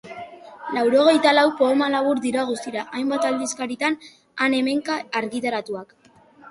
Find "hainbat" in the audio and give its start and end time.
3.01-3.31